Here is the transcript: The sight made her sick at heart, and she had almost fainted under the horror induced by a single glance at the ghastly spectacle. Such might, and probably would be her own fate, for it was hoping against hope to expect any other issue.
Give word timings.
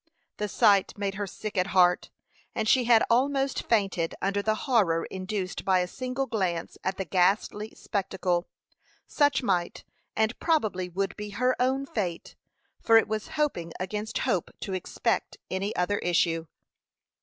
The 0.37 0.47
sight 0.47 0.97
made 0.97 1.13
her 1.13 1.27
sick 1.27 1.55
at 1.59 1.67
heart, 1.77 2.09
and 2.55 2.67
she 2.67 2.85
had 2.85 3.03
almost 3.07 3.61
fainted 3.61 4.15
under 4.19 4.41
the 4.41 4.55
horror 4.65 5.05
induced 5.11 5.63
by 5.63 5.77
a 5.77 5.87
single 5.87 6.25
glance 6.25 6.75
at 6.83 6.97
the 6.97 7.05
ghastly 7.05 7.73
spectacle. 7.75 8.47
Such 9.05 9.43
might, 9.43 9.83
and 10.15 10.39
probably 10.39 10.89
would 10.89 11.15
be 11.17 11.29
her 11.37 11.55
own 11.59 11.85
fate, 11.85 12.35
for 12.81 12.97
it 12.97 13.07
was 13.07 13.27
hoping 13.37 13.73
against 13.79 14.17
hope 14.25 14.49
to 14.61 14.73
expect 14.73 15.37
any 15.51 15.75
other 15.75 15.99
issue. 15.99 16.47